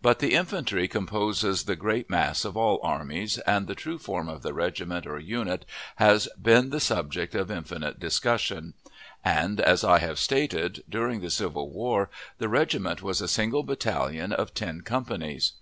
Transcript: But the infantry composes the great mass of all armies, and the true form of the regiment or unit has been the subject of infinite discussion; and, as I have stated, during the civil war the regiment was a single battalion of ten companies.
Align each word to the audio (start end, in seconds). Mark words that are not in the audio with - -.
But 0.00 0.20
the 0.20 0.34
infantry 0.34 0.86
composes 0.86 1.64
the 1.64 1.74
great 1.74 2.08
mass 2.08 2.44
of 2.44 2.56
all 2.56 2.78
armies, 2.84 3.38
and 3.38 3.66
the 3.66 3.74
true 3.74 3.98
form 3.98 4.28
of 4.28 4.42
the 4.42 4.54
regiment 4.54 5.08
or 5.08 5.18
unit 5.18 5.64
has 5.96 6.28
been 6.40 6.70
the 6.70 6.78
subject 6.78 7.34
of 7.34 7.50
infinite 7.50 7.98
discussion; 7.98 8.74
and, 9.24 9.60
as 9.60 9.82
I 9.82 9.98
have 9.98 10.20
stated, 10.20 10.84
during 10.88 11.20
the 11.20 11.30
civil 11.30 11.68
war 11.68 12.10
the 12.38 12.48
regiment 12.48 13.02
was 13.02 13.20
a 13.20 13.26
single 13.26 13.64
battalion 13.64 14.32
of 14.32 14.54
ten 14.54 14.82
companies. 14.82 15.54